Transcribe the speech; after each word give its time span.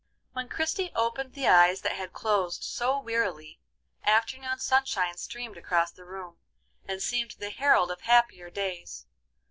]When 0.33 0.49
Christie 0.49 0.91
opened 0.95 1.35
the 1.35 1.47
eyes 1.47 1.81
that 1.81 1.91
had 1.91 2.11
closed 2.11 2.63
so 2.63 2.97
wearily, 2.99 3.59
afternoon 4.03 4.57
sunshine 4.57 5.15
streamed 5.17 5.57
across 5.57 5.91
the 5.91 6.05
room, 6.05 6.37
and 6.87 6.99
seemed 7.03 7.35
the 7.37 7.51
herald 7.51 7.91
of 7.91 8.01
happier 8.01 8.49
days. 8.49 9.05